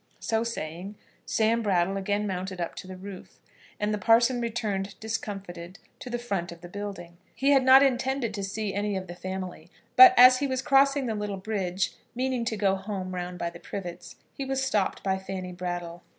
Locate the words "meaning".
12.15-12.45